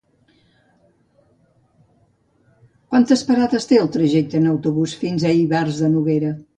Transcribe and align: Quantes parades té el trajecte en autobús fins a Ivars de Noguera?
Quantes 2.95 3.27
parades 3.31 3.73
té 3.73 3.83
el 3.83 3.95
trajecte 3.99 4.43
en 4.43 4.53
autobús 4.57 5.01
fins 5.05 5.31
a 5.33 5.39
Ivars 5.47 5.85
de 5.85 5.97
Noguera? 5.99 6.39